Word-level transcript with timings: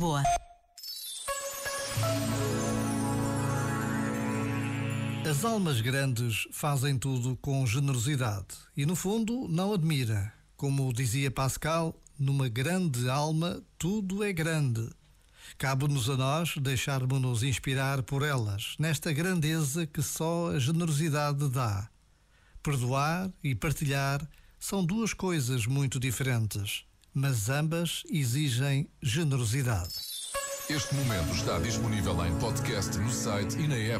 Lisboa. 0.00 0.22
As 5.28 5.44
almas 5.44 5.82
grandes 5.82 6.48
fazem 6.50 6.98
tudo 6.98 7.36
com 7.36 7.66
generosidade 7.66 8.56
e, 8.74 8.86
no 8.86 8.96
fundo, 8.96 9.46
não 9.46 9.74
admira. 9.74 10.32
Como 10.56 10.90
dizia 10.90 11.30
Pascal, 11.30 11.94
numa 12.18 12.48
grande 12.48 13.10
alma 13.10 13.62
tudo 13.78 14.24
é 14.24 14.32
grande. 14.32 14.88
Cabe-nos 15.58 16.08
a 16.08 16.16
nós 16.16 16.54
deixarmos-nos 16.56 17.42
inspirar 17.42 18.02
por 18.02 18.22
elas, 18.22 18.76
nesta 18.78 19.12
grandeza 19.12 19.86
que 19.86 20.00
só 20.00 20.52
a 20.52 20.58
generosidade 20.58 21.46
dá. 21.50 21.90
Perdoar 22.62 23.30
e 23.44 23.54
partilhar 23.54 24.26
são 24.58 24.82
duas 24.82 25.12
coisas 25.12 25.66
muito 25.66 26.00
diferentes, 26.00 26.86
mas 27.14 27.48
ambas 27.48 28.02
exigem 28.10 28.88
generosidade. 29.02 29.94
Este 30.68 30.94
momento 30.94 31.34
está 31.34 31.58
disponível 31.58 32.24
em 32.24 32.38
podcast 32.38 32.96
no 32.98 33.10
site 33.10 33.58
e 33.58 33.66
na 33.66 33.74
app. 33.74 33.98